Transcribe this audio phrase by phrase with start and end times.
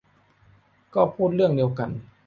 [0.93, 1.89] ก็พูดเรื่องเดียวกัน